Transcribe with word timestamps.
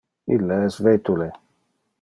Ille 0.35 0.57
es 0.69 0.79
vetule. 0.87 1.31